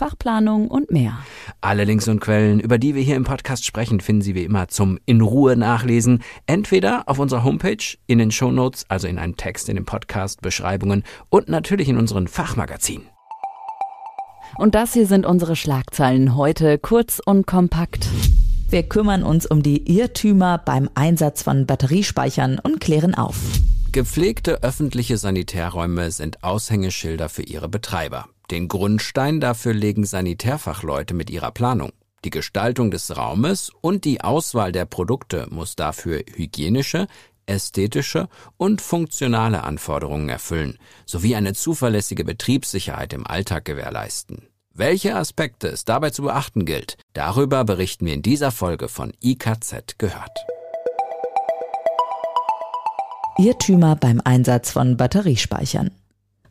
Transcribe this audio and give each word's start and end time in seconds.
Fachplanung 0.00 0.68
und 0.68 0.90
mehr. 0.90 1.18
Alle 1.60 1.84
Links 1.84 2.08
und 2.08 2.20
Quellen, 2.20 2.58
über 2.58 2.78
die 2.78 2.94
wir 2.94 3.02
hier 3.02 3.16
im 3.16 3.24
Podcast 3.24 3.66
sprechen, 3.66 4.00
finden 4.00 4.22
Sie 4.22 4.34
wie 4.34 4.44
immer 4.44 4.68
zum 4.68 4.98
in 5.04 5.20
Ruhe 5.20 5.58
nachlesen, 5.58 6.22
entweder 6.46 7.06
auf 7.06 7.18
unserer 7.18 7.44
Homepage, 7.44 7.98
in 8.06 8.16
den 8.16 8.30
Shownotes, 8.30 8.86
also 8.88 9.06
in 9.06 9.18
einem 9.18 9.36
Text 9.36 9.68
in 9.68 9.76
den 9.76 9.84
Podcast, 9.84 10.40
Beschreibungen 10.40 11.04
und 11.28 11.50
natürlich 11.50 11.90
in 11.90 11.98
unseren 11.98 12.28
Fachmagazinen. 12.28 13.08
Und 14.56 14.74
das 14.74 14.94
hier 14.94 15.06
sind 15.06 15.26
unsere 15.26 15.54
Schlagzeilen 15.54 16.34
heute 16.34 16.78
kurz 16.78 17.20
und 17.22 17.46
kompakt. 17.46 18.08
Wir 18.70 18.84
kümmern 18.84 19.22
uns 19.22 19.44
um 19.44 19.62
die 19.62 19.94
Irrtümer 19.94 20.56
beim 20.56 20.88
Einsatz 20.94 21.42
von 21.42 21.66
Batteriespeichern 21.66 22.58
und 22.58 22.80
klären 22.80 23.14
auf. 23.14 23.36
Gepflegte 23.92 24.62
öffentliche 24.62 25.18
Sanitärräume 25.18 26.10
sind 26.10 26.42
Aushängeschilder 26.42 27.28
für 27.28 27.42
ihre 27.42 27.68
Betreiber. 27.68 28.28
Den 28.50 28.66
Grundstein 28.66 29.40
dafür 29.40 29.72
legen 29.72 30.04
Sanitärfachleute 30.04 31.14
mit 31.14 31.30
ihrer 31.30 31.52
Planung. 31.52 31.92
Die 32.24 32.30
Gestaltung 32.30 32.90
des 32.90 33.16
Raumes 33.16 33.70
und 33.80 34.04
die 34.04 34.20
Auswahl 34.22 34.72
der 34.72 34.84
Produkte 34.84 35.46
muss 35.50 35.76
dafür 35.76 36.22
hygienische, 36.34 37.06
ästhetische 37.46 38.28
und 38.56 38.80
funktionale 38.80 39.62
Anforderungen 39.62 40.28
erfüllen, 40.28 40.78
sowie 41.06 41.36
eine 41.36 41.54
zuverlässige 41.54 42.24
Betriebssicherheit 42.24 43.12
im 43.12 43.26
Alltag 43.26 43.64
gewährleisten. 43.64 44.48
Welche 44.74 45.14
Aspekte 45.14 45.68
es 45.68 45.84
dabei 45.84 46.10
zu 46.10 46.22
beachten 46.22 46.64
gilt, 46.64 46.96
darüber 47.12 47.64
berichten 47.64 48.06
wir 48.06 48.14
in 48.14 48.22
dieser 48.22 48.50
Folge 48.50 48.88
von 48.88 49.12
IKZ 49.22 49.98
gehört. 49.98 50.38
Irrtümer 53.38 53.96
beim 53.96 54.20
Einsatz 54.24 54.70
von 54.70 54.96
Batteriespeichern. 54.96 55.90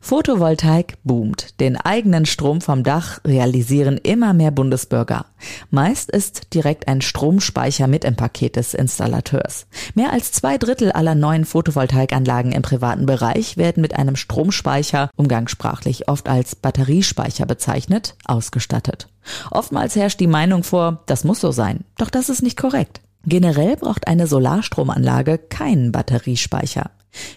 Photovoltaik 0.02 0.96
boomt. 1.04 1.60
Den 1.60 1.76
eigenen 1.76 2.24
Strom 2.24 2.62
vom 2.62 2.82
Dach 2.82 3.20
realisieren 3.24 3.98
immer 3.98 4.32
mehr 4.32 4.50
Bundesbürger. 4.50 5.26
Meist 5.70 6.10
ist 6.10 6.54
direkt 6.54 6.88
ein 6.88 7.02
Stromspeicher 7.02 7.86
mit 7.86 8.04
im 8.04 8.16
Paket 8.16 8.56
des 8.56 8.72
Installateurs. 8.74 9.66
Mehr 9.94 10.12
als 10.12 10.32
zwei 10.32 10.56
Drittel 10.56 10.90
aller 10.90 11.14
neuen 11.14 11.44
Photovoltaikanlagen 11.44 12.52
im 12.52 12.62
privaten 12.62 13.06
Bereich 13.06 13.58
werden 13.58 13.82
mit 13.82 13.94
einem 13.94 14.16
Stromspeicher, 14.16 15.10
umgangssprachlich 15.16 16.08
oft 16.08 16.28
als 16.28 16.56
Batteriespeicher 16.56 17.44
bezeichnet, 17.44 18.16
ausgestattet. 18.24 19.08
Oftmals 19.50 19.96
herrscht 19.96 20.18
die 20.18 20.26
Meinung 20.26 20.64
vor, 20.64 21.02
das 21.06 21.24
muss 21.24 21.40
so 21.40 21.52
sein. 21.52 21.84
Doch 21.98 22.10
das 22.10 22.30
ist 22.30 22.42
nicht 22.42 22.56
korrekt. 22.56 23.02
Generell 23.26 23.76
braucht 23.76 24.08
eine 24.08 24.26
Solarstromanlage 24.26 25.36
keinen 25.36 25.92
Batteriespeicher. 25.92 26.90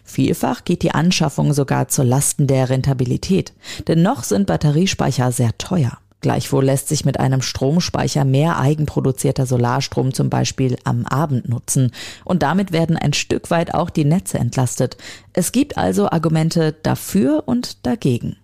Vielfach 0.04 0.64
geht 0.64 0.84
die 0.84 0.92
Anschaffung 0.92 1.54
sogar 1.54 1.88
zu 1.88 2.04
Lasten 2.04 2.48
der 2.48 2.70
Rentabilität, 2.70 3.54
denn 3.88 4.02
noch 4.02 4.24
sind 4.24 4.48
Batteriespeicher 4.48 5.32
sehr 5.32 5.58
teuer. 5.58 5.98
Gleichwohl 6.24 6.64
lässt 6.64 6.88
sich 6.88 7.04
mit 7.04 7.20
einem 7.20 7.42
Stromspeicher 7.42 8.24
mehr 8.24 8.58
eigenproduzierter 8.58 9.46
Solarstrom 9.46 10.14
zum 10.14 10.30
Beispiel 10.30 10.78
am 10.86 11.06
Abend 11.06 11.50
nutzen 11.50 11.92
und 12.24 12.44
damit 12.44 12.72
werden 12.72 12.96
ein 12.96 13.12
Stück 13.12 13.52
weit 13.52 13.74
auch 13.74 13.90
die 13.90 14.06
Netze 14.06 14.40
entlastet. 14.40 14.96
Es 15.34 15.52
gibt 15.52 15.78
also 15.78 16.10
Argumente 16.10 16.74
dafür 16.82 17.44
und 17.46 17.86
dagegen. 17.86 18.38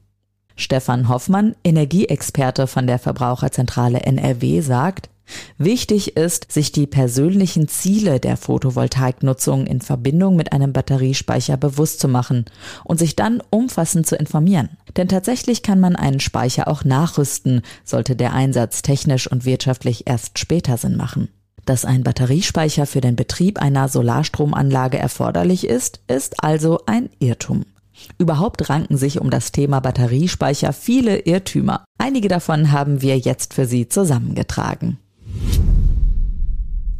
Stefan 0.57 1.07
Hoffmann, 1.07 1.55
Energieexperte 1.63 2.67
von 2.67 2.85
der 2.85 2.99
Verbraucherzentrale 2.99 4.01
NRW, 4.01 4.59
sagt, 4.59 5.09
Wichtig 5.57 6.15
ist, 6.17 6.51
sich 6.51 6.71
die 6.71 6.87
persönlichen 6.87 7.67
Ziele 7.67 8.19
der 8.19 8.37
Photovoltaiknutzung 8.37 9.67
in 9.67 9.81
Verbindung 9.81 10.35
mit 10.35 10.53
einem 10.53 10.73
Batteriespeicher 10.73 11.57
bewusst 11.57 11.99
zu 11.99 12.07
machen 12.07 12.45
und 12.83 12.99
sich 12.99 13.15
dann 13.15 13.41
umfassend 13.49 14.07
zu 14.07 14.15
informieren. 14.15 14.69
Denn 14.97 15.07
tatsächlich 15.07 15.63
kann 15.63 15.79
man 15.79 15.95
einen 15.95 16.19
Speicher 16.19 16.67
auch 16.67 16.83
nachrüsten, 16.83 17.61
sollte 17.83 18.15
der 18.15 18.33
Einsatz 18.33 18.81
technisch 18.81 19.29
und 19.29 19.45
wirtschaftlich 19.45 20.07
erst 20.07 20.39
später 20.39 20.77
Sinn 20.77 20.97
machen. 20.97 21.29
Dass 21.65 21.85
ein 21.85 22.03
Batteriespeicher 22.03 22.85
für 22.85 23.01
den 23.01 23.15
Betrieb 23.15 23.61
einer 23.61 23.89
Solarstromanlage 23.89 24.97
erforderlich 24.97 25.67
ist, 25.67 25.99
ist 26.07 26.43
also 26.43 26.79
ein 26.85 27.09
Irrtum. 27.19 27.65
Überhaupt 28.17 28.69
ranken 28.69 28.97
sich 28.97 29.19
um 29.19 29.29
das 29.29 29.51
Thema 29.51 29.79
Batteriespeicher 29.79 30.73
viele 30.73 31.19
Irrtümer. 31.19 31.83
Einige 31.97 32.27
davon 32.27 32.71
haben 32.71 33.01
wir 33.01 33.17
jetzt 33.17 33.53
für 33.53 33.65
Sie 33.65 33.89
zusammengetragen. 33.89 34.97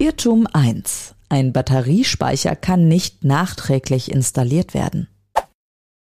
Irrtum 0.02 0.48
1. 0.54 1.14
Ein 1.28 1.52
Batteriespeicher 1.52 2.56
kann 2.56 2.88
nicht 2.88 3.26
nachträglich 3.26 4.10
installiert 4.10 4.74
werden. 4.74 5.10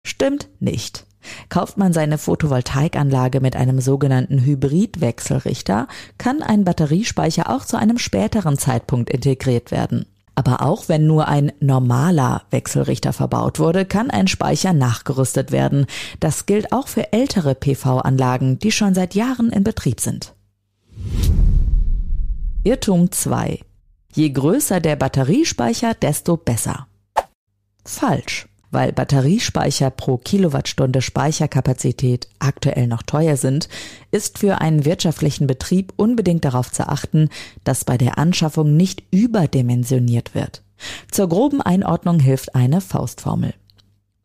Stimmt 0.06 0.50
nicht. 0.60 1.06
Kauft 1.48 1.78
man 1.78 1.94
seine 1.94 2.18
Photovoltaikanlage 2.18 3.40
mit 3.40 3.56
einem 3.56 3.80
sogenannten 3.80 4.44
Hybridwechselrichter, 4.44 5.88
kann 6.18 6.44
ein 6.44 6.66
Batteriespeicher 6.66 7.50
auch 7.50 7.64
zu 7.64 7.78
einem 7.78 7.98
späteren 7.98 8.58
Zeitpunkt 8.58 9.10
integriert 9.10 9.72
werden. 9.72 10.06
Aber 10.36 10.64
auch 10.64 10.90
wenn 10.90 11.08
nur 11.08 11.30
ein 11.30 11.54
normaler 11.62 12.44
Wechselrichter 12.52 13.14
verbaut 13.14 13.58
wurde, 13.58 13.86
kann 13.86 14.12
ein 14.12 14.28
Speicher 14.28 14.74
nachgerüstet 14.74 15.54
werden. 15.54 15.86
Das 16.20 16.46
gilt 16.46 16.74
auch 16.74 16.90
für 16.90 17.14
ältere 17.14 17.56
PV-Anlagen, 17.56 18.60
die 18.60 18.74
schon 18.74 18.94
seit 18.94 19.16
Jahren 19.16 19.50
in 19.50 19.64
Betrieb 19.64 20.02
sind. 20.02 20.34
Irrtum 22.66 23.14
2. 23.14 23.62
Je 24.18 24.32
größer 24.32 24.80
der 24.80 24.96
Batteriespeicher, 24.96 25.94
desto 25.94 26.38
besser. 26.38 26.88
Falsch. 27.86 28.48
Weil 28.72 28.92
Batteriespeicher 28.92 29.92
pro 29.92 30.18
Kilowattstunde 30.18 31.04
Speicherkapazität 31.04 32.28
aktuell 32.40 32.88
noch 32.88 33.04
teuer 33.04 33.38
sind, 33.38 33.70
ist 34.10 34.40
für 34.40 34.60
einen 34.60 34.86
wirtschaftlichen 34.86 35.46
Betrieb 35.46 35.94
unbedingt 35.98 36.46
darauf 36.46 36.72
zu 36.72 36.90
achten, 36.90 37.30
dass 37.64 37.86
bei 37.86 37.96
der 37.96 38.18
Anschaffung 38.18 38.76
nicht 38.76 39.04
überdimensioniert 39.12 40.34
wird. 40.34 40.64
Zur 41.12 41.30
groben 41.30 41.62
Einordnung 41.62 42.20
hilft 42.20 42.56
eine 42.56 42.82
Faustformel. 42.82 43.54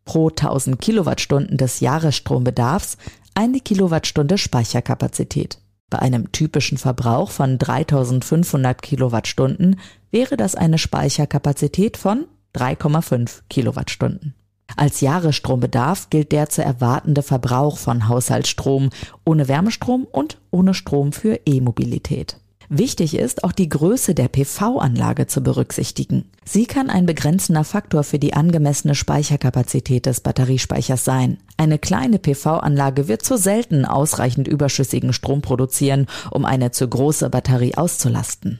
Pro 0.06 0.31
1000 0.31 0.81
Kilowattstunden 0.81 1.58
des 1.58 1.81
Jahresstrombedarfs 1.81 2.97
eine 3.34 3.60
Kilowattstunde 3.60 4.38
Speicherkapazität. 4.38 5.61
Bei 5.92 5.98
einem 5.98 6.32
typischen 6.32 6.78
Verbrauch 6.78 7.30
von 7.30 7.58
3500 7.58 8.80
Kilowattstunden 8.80 9.78
wäre 10.10 10.38
das 10.38 10.54
eine 10.54 10.78
Speicherkapazität 10.78 11.98
von 11.98 12.25
3,5 12.56 13.42
Kilowattstunden. 13.50 14.34
Als 14.75 15.02
Jahresstrombedarf 15.02 16.08
gilt 16.08 16.32
der 16.32 16.48
zu 16.48 16.64
erwartende 16.64 17.22
Verbrauch 17.22 17.76
von 17.76 18.08
Haushaltsstrom 18.08 18.88
ohne 19.26 19.48
Wärmestrom 19.48 20.06
und 20.10 20.38
ohne 20.50 20.72
Strom 20.72 21.12
für 21.12 21.38
E-Mobilität. 21.44 22.38
Wichtig 22.74 23.18
ist, 23.18 23.44
auch 23.44 23.52
die 23.52 23.68
Größe 23.68 24.14
der 24.14 24.28
PV-Anlage 24.28 25.26
zu 25.26 25.42
berücksichtigen. 25.42 26.30
Sie 26.42 26.64
kann 26.64 26.88
ein 26.88 27.04
begrenzender 27.04 27.64
Faktor 27.64 28.02
für 28.02 28.18
die 28.18 28.32
angemessene 28.32 28.94
Speicherkapazität 28.94 30.06
des 30.06 30.22
Batteriespeichers 30.22 31.04
sein. 31.04 31.36
Eine 31.58 31.78
kleine 31.78 32.19
PV-Anlage 32.19 33.08
wird 33.08 33.26
zu 33.26 33.36
selten 33.36 33.84
ausreichend 33.84 34.48
überschüssigen 34.48 35.12
Strom 35.12 35.42
produzieren, 35.42 36.06
um 36.30 36.46
eine 36.46 36.70
zu 36.70 36.88
große 36.88 37.28
Batterie 37.28 37.74
auszulasten. 37.74 38.58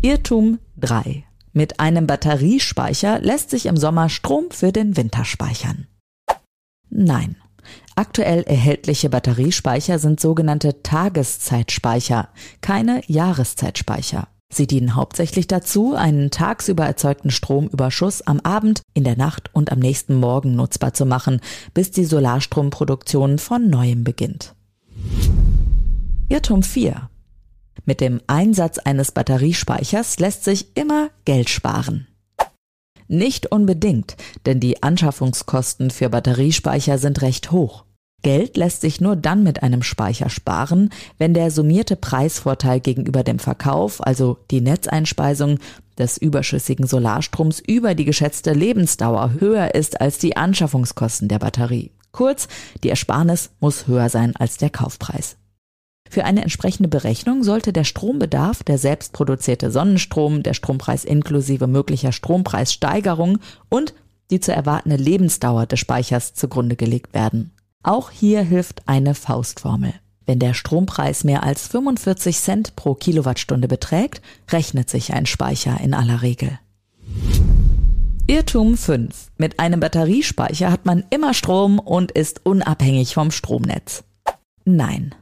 Irrtum 0.00 0.60
3. 0.78 1.24
Mit 1.52 1.78
einem 1.78 2.06
Batteriespeicher 2.06 3.18
lässt 3.20 3.50
sich 3.50 3.66
im 3.66 3.76
Sommer 3.76 4.08
Strom 4.08 4.46
für 4.50 4.72
den 4.72 4.96
Winter 4.96 5.26
speichern. 5.26 5.88
Nein. 6.88 7.36
Aktuell 7.94 8.42
erhältliche 8.42 9.10
Batteriespeicher 9.10 9.98
sind 9.98 10.20
sogenannte 10.20 10.82
Tageszeitspeicher, 10.82 12.28
keine 12.60 13.02
Jahreszeitspeicher. 13.06 14.28
Sie 14.52 14.66
dienen 14.66 14.96
hauptsächlich 14.96 15.46
dazu, 15.46 15.94
einen 15.94 16.30
tagsüber 16.30 16.84
erzeugten 16.84 17.30
Stromüberschuss 17.30 18.22
am 18.22 18.40
Abend, 18.40 18.82
in 18.94 19.04
der 19.04 19.16
Nacht 19.16 19.48
und 19.52 19.70
am 19.70 19.78
nächsten 19.78 20.16
Morgen 20.16 20.56
nutzbar 20.56 20.92
zu 20.92 21.06
machen, 21.06 21.40
bis 21.72 21.92
die 21.92 22.04
Solarstromproduktion 22.04 23.38
von 23.38 23.70
neuem 23.70 24.02
beginnt. 24.02 24.54
Irrtum 26.28 26.64
4. 26.64 27.08
Mit 27.84 28.00
dem 28.00 28.20
Einsatz 28.26 28.78
eines 28.78 29.12
Batteriespeichers 29.12 30.18
lässt 30.18 30.44
sich 30.44 30.76
immer 30.76 31.10
Geld 31.24 31.48
sparen. 31.48 32.08
Nicht 33.12 33.50
unbedingt, 33.50 34.16
denn 34.46 34.60
die 34.60 34.84
Anschaffungskosten 34.84 35.90
für 35.90 36.08
Batteriespeicher 36.10 36.96
sind 36.96 37.22
recht 37.22 37.50
hoch. 37.50 37.82
Geld 38.22 38.56
lässt 38.56 38.82
sich 38.82 39.00
nur 39.00 39.16
dann 39.16 39.42
mit 39.42 39.64
einem 39.64 39.82
Speicher 39.82 40.30
sparen, 40.30 40.90
wenn 41.18 41.34
der 41.34 41.50
summierte 41.50 41.96
Preisvorteil 41.96 42.78
gegenüber 42.78 43.24
dem 43.24 43.40
Verkauf, 43.40 44.06
also 44.06 44.38
die 44.52 44.60
Netzeinspeisung 44.60 45.58
des 45.98 46.18
überschüssigen 46.18 46.86
Solarstroms 46.86 47.58
über 47.58 47.96
die 47.96 48.04
geschätzte 48.04 48.52
Lebensdauer 48.52 49.32
höher 49.40 49.74
ist 49.74 50.00
als 50.00 50.18
die 50.18 50.36
Anschaffungskosten 50.36 51.26
der 51.26 51.40
Batterie. 51.40 51.90
Kurz, 52.12 52.46
die 52.84 52.90
Ersparnis 52.90 53.50
muss 53.58 53.88
höher 53.88 54.08
sein 54.08 54.36
als 54.36 54.56
der 54.56 54.70
Kaufpreis. 54.70 55.36
Für 56.10 56.24
eine 56.24 56.42
entsprechende 56.42 56.88
Berechnung 56.88 57.44
sollte 57.44 57.72
der 57.72 57.84
Strombedarf, 57.84 58.64
der 58.64 58.78
selbstproduzierte 58.78 59.70
Sonnenstrom, 59.70 60.42
der 60.42 60.54
Strompreis 60.54 61.04
inklusive 61.04 61.68
möglicher 61.68 62.10
Strompreissteigerung 62.10 63.38
und 63.68 63.94
die 64.32 64.40
zu 64.40 64.52
erwartende 64.52 64.96
Lebensdauer 64.96 65.66
des 65.66 65.78
Speichers 65.78 66.34
zugrunde 66.34 66.74
gelegt 66.74 67.14
werden. 67.14 67.52
Auch 67.84 68.10
hier 68.10 68.42
hilft 68.42 68.88
eine 68.88 69.14
Faustformel. 69.14 69.94
Wenn 70.26 70.40
der 70.40 70.52
Strompreis 70.52 71.22
mehr 71.22 71.44
als 71.44 71.68
45 71.68 72.38
Cent 72.40 72.76
pro 72.76 72.96
Kilowattstunde 72.96 73.68
beträgt, 73.68 74.20
rechnet 74.50 74.90
sich 74.90 75.12
ein 75.12 75.26
Speicher 75.26 75.78
in 75.80 75.94
aller 75.94 76.22
Regel. 76.22 76.58
Irrtum 78.26 78.76
5. 78.76 79.30
Mit 79.38 79.60
einem 79.60 79.78
Batteriespeicher 79.78 80.72
hat 80.72 80.86
man 80.86 81.04
immer 81.10 81.34
Strom 81.34 81.78
und 81.78 82.10
ist 82.10 82.44
unabhängig 82.44 83.14
vom 83.14 83.30
Stromnetz. 83.30 84.02
Nein. 84.64 85.14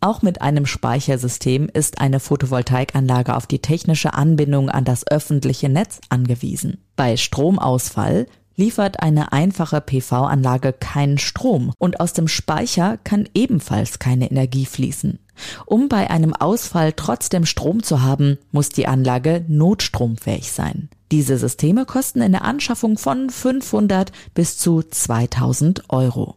Auch 0.00 0.22
mit 0.22 0.42
einem 0.42 0.66
Speichersystem 0.66 1.68
ist 1.72 2.00
eine 2.00 2.20
Photovoltaikanlage 2.20 3.34
auf 3.34 3.46
die 3.46 3.60
technische 3.60 4.14
Anbindung 4.14 4.68
an 4.68 4.84
das 4.84 5.06
öffentliche 5.06 5.68
Netz 5.68 6.00
angewiesen. 6.10 6.78
Bei 6.96 7.16
Stromausfall 7.16 8.26
liefert 8.56 9.00
eine 9.00 9.32
einfache 9.32 9.80
PV-Anlage 9.80 10.72
keinen 10.72 11.18
Strom 11.18 11.72
und 11.78 12.00
aus 12.00 12.12
dem 12.12 12.28
Speicher 12.28 12.98
kann 13.04 13.28
ebenfalls 13.34 13.98
keine 13.98 14.30
Energie 14.30 14.66
fließen. 14.66 15.18
Um 15.66 15.88
bei 15.88 16.10
einem 16.10 16.32
Ausfall 16.32 16.92
trotzdem 16.94 17.44
Strom 17.44 17.82
zu 17.82 18.02
haben, 18.02 18.38
muss 18.52 18.70
die 18.70 18.86
Anlage 18.86 19.44
notstromfähig 19.48 20.50
sein. 20.50 20.88
Diese 21.12 21.38
Systeme 21.38 21.84
kosten 21.84 22.22
in 22.22 22.32
der 22.32 22.44
Anschaffung 22.44 22.98
von 22.98 23.30
500 23.30 24.12
bis 24.34 24.58
zu 24.58 24.82
2000 24.82 25.84
Euro. 25.90 26.36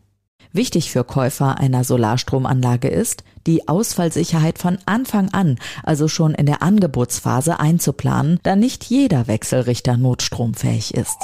Wichtig 0.52 0.92
für 0.92 1.04
Käufer 1.04 1.60
einer 1.60 1.84
Solarstromanlage 1.84 2.88
ist, 2.88 3.24
die 3.46 3.68
Ausfallsicherheit 3.68 4.58
von 4.58 4.80
Anfang 4.86 5.30
an, 5.30 5.60
also 5.84 6.08
schon 6.08 6.34
in 6.34 6.48
der 6.48 6.64
Angebotsphase 6.64 7.60
einzuplanen, 7.60 8.40
da 8.44 8.56
nicht 8.56 8.86
jeder 8.86 9.28
Wechselrichter 9.28 9.96
notstromfähig 9.98 10.96
ist. 10.96 11.18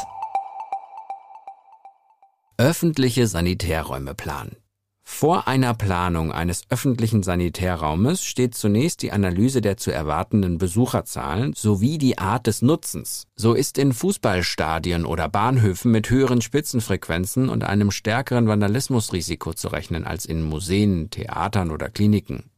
Öffentliche 2.58 3.28
Sanitärräume 3.28 4.14
planen. 4.14 4.56
Vor 5.08 5.48
einer 5.48 5.76
Planung 5.76 6.32
eines 6.32 6.64
öffentlichen 6.70 7.22
Sanitärraumes 7.22 8.26
steht 8.26 8.56
zunächst 8.56 9.04
die 9.04 9.12
Analyse 9.12 9.62
der 9.62 9.78
zu 9.78 9.92
erwartenden 9.92 10.58
Besucherzahlen 10.58 11.54
sowie 11.56 12.00
die 12.00 12.18
Art 12.18 12.48
des 12.48 12.64
Nutzens. 12.64 13.28
So 13.36 13.54
ist 13.54 13.78
in 13.78 13.94
Fußballstadien 13.94 15.06
oder 15.06 15.30
Bahnhöfen 15.30 15.92
mit 15.92 16.10
höheren 16.10 16.42
Spitzenfrequenzen 16.42 17.50
und 17.50 17.64
einem 17.64 17.92
stärkeren 17.92 18.48
Vandalismusrisiko 18.48 19.54
zu 19.54 19.68
rechnen 19.68 20.06
als 20.06 20.26
in 20.26 20.42
Museen, 20.42 21.12
Theatern 21.12 21.70
oder 21.70 21.90
Kliniken. 21.90 22.50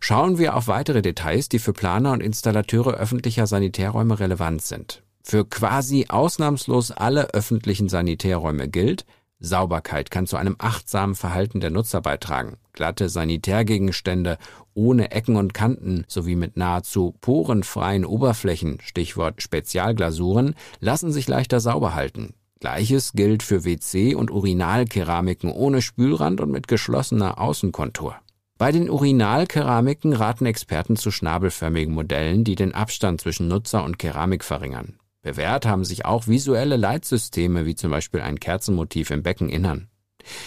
Schauen 0.00 0.38
wir 0.38 0.56
auf 0.56 0.66
weitere 0.66 1.02
Details, 1.02 1.48
die 1.48 1.60
für 1.60 1.72
Planer 1.72 2.12
und 2.12 2.20
Installateure 2.20 2.94
öffentlicher 2.94 3.46
Sanitärräume 3.46 4.18
relevant 4.18 4.60
sind. 4.60 5.02
Für 5.22 5.44
quasi 5.44 6.06
ausnahmslos 6.08 6.90
alle 6.90 7.32
öffentlichen 7.32 7.88
Sanitärräume 7.88 8.68
gilt, 8.68 9.06
Sauberkeit 9.38 10.10
kann 10.10 10.26
zu 10.26 10.36
einem 10.36 10.56
achtsamen 10.58 11.14
Verhalten 11.14 11.60
der 11.60 11.70
Nutzer 11.70 12.00
beitragen. 12.00 12.56
Glatte 12.72 13.08
Sanitärgegenstände 13.08 14.38
ohne 14.74 15.10
Ecken 15.10 15.36
und 15.36 15.54
Kanten 15.54 16.04
sowie 16.08 16.36
mit 16.36 16.56
nahezu 16.56 17.14
porenfreien 17.20 18.04
Oberflächen, 18.04 18.78
Stichwort 18.80 19.42
Spezialglasuren, 19.42 20.54
lassen 20.80 21.12
sich 21.12 21.28
leichter 21.28 21.60
sauber 21.60 21.94
halten. 21.94 22.34
Gleiches 22.60 23.12
gilt 23.12 23.42
für 23.42 23.64
WC- 23.64 24.14
und 24.14 24.30
Urinalkeramiken 24.30 25.50
ohne 25.50 25.82
Spülrand 25.82 26.40
und 26.40 26.50
mit 26.50 26.68
geschlossener 26.68 27.38
Außenkontur. 27.38 28.16
Bei 28.58 28.72
den 28.72 28.88
Urinalkeramiken 28.88 30.14
raten 30.14 30.46
Experten 30.46 30.96
zu 30.96 31.10
schnabelförmigen 31.10 31.92
Modellen, 31.92 32.42
die 32.42 32.54
den 32.54 32.74
Abstand 32.74 33.20
zwischen 33.20 33.48
Nutzer 33.48 33.84
und 33.84 33.98
Keramik 33.98 34.42
verringern. 34.42 34.98
Bewährt 35.26 35.66
haben 35.66 35.84
sich 35.84 36.04
auch 36.04 36.28
visuelle 36.28 36.76
Leitsysteme 36.76 37.66
wie 37.66 37.74
zum 37.74 37.90
Beispiel 37.90 38.20
ein 38.20 38.38
Kerzenmotiv 38.38 39.10
im 39.10 39.24
Beckeninnern. 39.24 39.88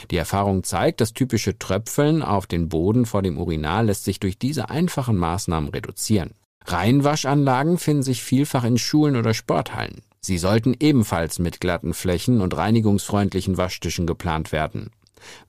Die 0.09 0.15
Erfahrung 0.15 0.63
zeigt, 0.63 1.01
das 1.01 1.11
typische 1.11 1.59
Tröpfeln 1.59 2.23
auf 2.23 2.47
den 2.47 2.69
Boden 2.69 3.05
vor 3.05 3.21
dem 3.21 3.37
Urinal 3.37 3.87
lässt 3.87 4.05
sich 4.05 4.21
durch 4.21 4.39
diese 4.39 4.69
einfachen 4.69 5.17
Maßnahmen 5.17 5.71
reduzieren. 5.71 6.31
Reinwaschanlagen 6.65 7.77
finden 7.77 8.03
sich 8.03 8.23
vielfach 8.23 8.63
in 8.63 8.77
Schulen 8.77 9.17
oder 9.17 9.33
Sporthallen. 9.33 10.01
Sie 10.21 10.37
sollten 10.37 10.73
ebenfalls 10.79 11.39
mit 11.39 11.59
glatten 11.59 11.93
Flächen 11.93 12.39
und 12.39 12.55
reinigungsfreundlichen 12.55 13.57
Waschtischen 13.57 14.07
geplant 14.07 14.53
werden. 14.53 14.91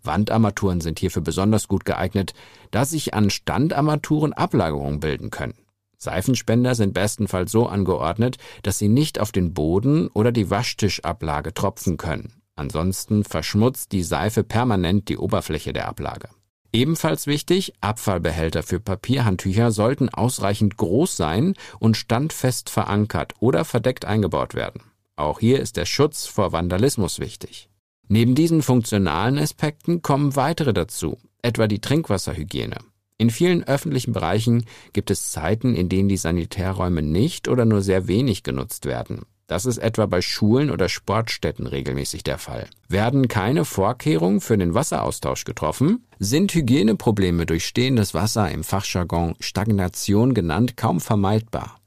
Wandarmaturen 0.02 0.80
sind 0.80 0.98
hierfür 0.98 1.22
besonders 1.22 1.68
gut 1.68 1.84
geeignet, 1.84 2.34
da 2.72 2.84
sich 2.84 3.14
an 3.14 3.30
Standarmaturen 3.30 4.32
Ablagerungen 4.32 4.98
bilden 4.98 5.30
können. 5.30 5.54
Seifenspender 6.02 6.74
sind 6.74 6.94
bestenfalls 6.94 7.52
so 7.52 7.66
angeordnet, 7.66 8.38
dass 8.62 8.78
sie 8.78 8.88
nicht 8.88 9.20
auf 9.20 9.32
den 9.32 9.52
Boden 9.52 10.08
oder 10.08 10.32
die 10.32 10.48
Waschtischablage 10.48 11.52
tropfen 11.52 11.98
können. 11.98 12.32
Ansonsten 12.56 13.22
verschmutzt 13.22 13.92
die 13.92 14.02
Seife 14.02 14.42
permanent 14.42 15.08
die 15.08 15.18
Oberfläche 15.18 15.72
der 15.72 15.88
Ablage. 15.88 16.28
Ebenfalls 16.72 17.26
wichtig, 17.26 17.74
Abfallbehälter 17.80 18.62
für 18.62 18.80
Papierhandtücher 18.80 19.72
sollten 19.72 20.08
ausreichend 20.08 20.76
groß 20.76 21.16
sein 21.16 21.54
und 21.80 21.96
standfest 21.96 22.70
verankert 22.70 23.34
oder 23.40 23.64
verdeckt 23.64 24.04
eingebaut 24.04 24.54
werden. 24.54 24.82
Auch 25.16 25.40
hier 25.40 25.60
ist 25.60 25.76
der 25.76 25.84
Schutz 25.84 26.26
vor 26.26 26.52
Vandalismus 26.52 27.18
wichtig. 27.18 27.68
Neben 28.08 28.34
diesen 28.34 28.62
funktionalen 28.62 29.38
Aspekten 29.38 30.00
kommen 30.00 30.34
weitere 30.34 30.72
dazu, 30.72 31.18
etwa 31.42 31.66
die 31.66 31.80
Trinkwasserhygiene. 31.80 32.78
In 33.20 33.28
vielen 33.28 33.64
öffentlichen 33.64 34.14
Bereichen 34.14 34.64
gibt 34.94 35.10
es 35.10 35.30
Zeiten, 35.30 35.74
in 35.74 35.90
denen 35.90 36.08
die 36.08 36.16
Sanitärräume 36.16 37.02
nicht 37.02 37.48
oder 37.48 37.66
nur 37.66 37.82
sehr 37.82 38.08
wenig 38.08 38.44
genutzt 38.44 38.86
werden. 38.86 39.26
Das 39.46 39.66
ist 39.66 39.76
etwa 39.76 40.06
bei 40.06 40.22
Schulen 40.22 40.70
oder 40.70 40.88
Sportstätten 40.88 41.66
regelmäßig 41.66 42.24
der 42.24 42.38
Fall. 42.38 42.66
Werden 42.88 43.28
keine 43.28 43.66
Vorkehrungen 43.66 44.40
für 44.40 44.56
den 44.56 44.72
Wasseraustausch 44.72 45.44
getroffen, 45.44 46.06
sind 46.18 46.54
Hygieneprobleme 46.54 47.44
durch 47.44 47.66
stehendes 47.66 48.14
Wasser 48.14 48.50
im 48.50 48.64
Fachjargon 48.64 49.34
Stagnation 49.38 50.32
genannt 50.32 50.78
kaum 50.78 50.98
vermeidbar. 50.98 51.78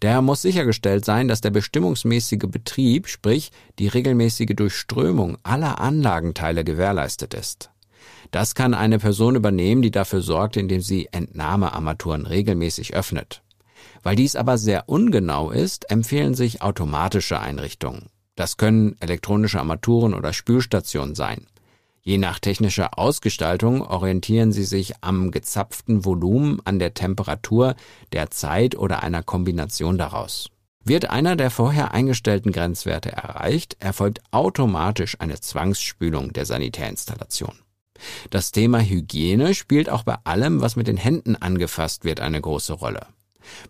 Daher 0.00 0.20
muss 0.20 0.42
sichergestellt 0.42 1.04
sein, 1.04 1.28
dass 1.28 1.40
der 1.40 1.50
bestimmungsmäßige 1.50 2.48
Betrieb, 2.48 3.06
sprich 3.06 3.52
die 3.78 3.86
regelmäßige 3.86 4.56
Durchströmung 4.56 5.38
aller 5.44 5.80
Anlagenteile 5.80 6.64
gewährleistet 6.64 7.34
ist. 7.34 7.71
Das 8.32 8.54
kann 8.54 8.72
eine 8.72 8.98
Person 8.98 9.36
übernehmen, 9.36 9.82
die 9.82 9.90
dafür 9.90 10.22
sorgt, 10.22 10.56
indem 10.56 10.80
sie 10.80 11.06
Entnahmearmaturen 11.12 12.26
regelmäßig 12.26 12.94
öffnet. 12.94 13.42
Weil 14.02 14.16
dies 14.16 14.36
aber 14.36 14.56
sehr 14.56 14.88
ungenau 14.88 15.50
ist, 15.50 15.90
empfehlen 15.90 16.34
sich 16.34 16.62
automatische 16.62 17.38
Einrichtungen. 17.38 18.06
Das 18.34 18.56
können 18.56 18.96
elektronische 19.00 19.58
Armaturen 19.58 20.14
oder 20.14 20.32
Spülstationen 20.32 21.14
sein. 21.14 21.46
Je 22.00 22.16
nach 22.16 22.38
technischer 22.38 22.98
Ausgestaltung 22.98 23.82
orientieren 23.82 24.50
sie 24.50 24.64
sich 24.64 24.94
am 25.02 25.30
gezapften 25.30 26.06
Volumen, 26.06 26.58
an 26.64 26.78
der 26.78 26.94
Temperatur, 26.94 27.76
der 28.12 28.30
Zeit 28.30 28.76
oder 28.76 29.02
einer 29.02 29.22
Kombination 29.22 29.98
daraus. 29.98 30.48
Wird 30.82 31.10
einer 31.10 31.36
der 31.36 31.50
vorher 31.50 31.92
eingestellten 31.92 32.50
Grenzwerte 32.50 33.12
erreicht, 33.12 33.76
erfolgt 33.78 34.22
automatisch 34.30 35.20
eine 35.20 35.38
Zwangsspülung 35.38 36.32
der 36.32 36.46
Sanitärinstallation. 36.46 37.54
Das 38.30 38.52
Thema 38.52 38.80
Hygiene 38.80 39.54
spielt 39.54 39.88
auch 39.90 40.02
bei 40.02 40.16
allem, 40.24 40.60
was 40.60 40.76
mit 40.76 40.86
den 40.86 40.96
Händen 40.96 41.36
angefasst 41.36 42.04
wird, 42.04 42.20
eine 42.20 42.40
große 42.40 42.72
Rolle. 42.72 43.06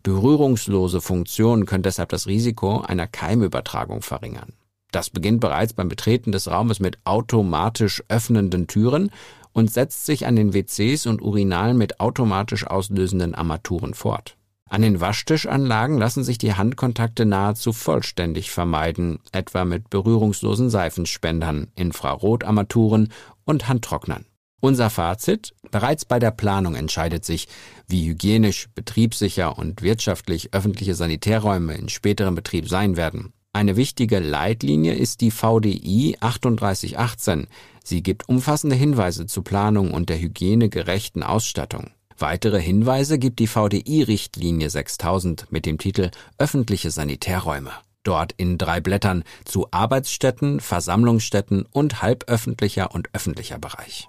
Berührungslose 0.02 1.00
Funktionen 1.00 1.67
können 1.67 1.83
deshalb 1.83 2.11
das 2.11 2.26
Risiko 2.26 2.81
einer 2.81 3.07
Keimübertragung 3.07 4.02
verringern. 4.02 4.52
Das 4.91 5.09
beginnt 5.09 5.41
bereits 5.41 5.73
beim 5.73 5.88
Betreten 5.88 6.33
des 6.33 6.50
Raumes 6.50 6.79
mit 6.79 6.99
automatisch 7.05 8.02
öffnenden 8.09 8.67
Türen 8.67 9.11
und 9.52 9.73
setzt 9.73 10.07
sich 10.07 10.26
an 10.26 10.37
den 10.37 10.55
WCs 10.55 11.07
und 11.07 11.23
Urinalen 11.23 11.79
mit 11.79 12.00
automatisch 12.00 12.67
auslösenden 12.67 13.35
Armaturen 13.35 13.95
fort. 13.95 14.37
An 14.73 14.81
den 14.81 15.02
Waschtischanlagen 15.02 15.99
lassen 15.99 16.25
sich 16.25 16.38
die 16.38 16.55
Handkontakte 16.55 17.26
nahezu 17.26 17.75
vollständig 17.75 18.50
vermeiden, 18.50 19.19
etwa 19.31 19.67
mit 19.67 19.91
berührungslosen 19.91 20.71
Seifenspendern, 20.71 21.71
Infrarotarmaturen 21.75 23.12
und 23.45 23.69
Handtrocknern. 23.69 24.25
Unser 24.61 24.88
Fazit? 24.88 25.52
Bereits 25.71 26.07
bei 26.07 26.19
der 26.19 26.31
Planung 26.31 26.75
entscheidet 26.75 27.23
sich, 27.26 27.49
wie 27.87 28.09
hygienisch, 28.09 28.71
betriebssicher 28.75 29.59
und 29.59 29.83
wirtschaftlich 29.83 30.55
öffentliche 30.55 30.95
Sanitärräume 30.95 31.75
in 31.75 31.91
späterem 31.91 32.35
Betrieb 32.35 32.67
sein 32.67 32.97
werden. 32.97 33.35
Eine 33.52 33.76
wichtige 33.76 34.21
Leitlinie 34.21 34.95
ist 34.95 35.21
die 35.21 35.33
VDI 35.33 36.17
3818. 36.19 37.47
Sie 37.85 38.02
gibt 38.02 38.26
umfassende 38.26 38.76
Hinweise 38.76 39.26
zur 39.26 39.45
Planung 39.45 39.93
und 39.93 40.09
der 40.09 40.19
hygienegerechten 40.19 41.23
Ausstattung. 41.23 41.91
Weitere 42.19 42.61
Hinweise 42.61 43.19
gibt 43.19 43.38
die 43.38 43.47
VDI-Richtlinie 43.47 44.71
6000 44.71 45.50
mit 45.50 45.66
dem 45.66 45.78
Titel 45.78 46.11
Öffentliche 46.38 46.90
Sanitärräume. 46.90 47.73
Dort 48.02 48.33
in 48.37 48.59
drei 48.59 48.81
Blättern 48.81 49.23
zu 49.45 49.69
Arbeitsstätten, 49.71 50.61
Versammlungsstätten 50.61 51.66
und 51.71 52.02
halböffentlicher 52.02 52.95
und 52.95 53.09
öffentlicher 53.12 53.59
Bereich. 53.59 54.09